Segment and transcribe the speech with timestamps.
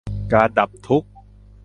[0.33, 1.09] การดับทุกข์